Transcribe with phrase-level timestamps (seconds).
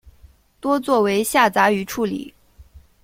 [0.59, 2.33] 多做为下杂鱼处理。